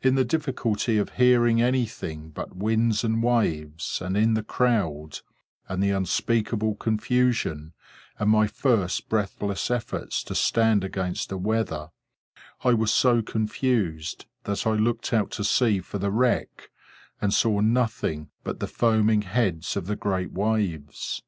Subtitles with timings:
[0.00, 5.18] In the difficulty of hearing anything but winds and waves, and in the crowd,
[5.68, 7.74] and the unspeakable confusion,
[8.18, 11.90] and my first breathless efforts to stand against the weather,
[12.64, 16.70] I was so confused that I looked out to sea for the wreck,
[17.20, 21.20] and saw nothing but the foaming heads of the great waves.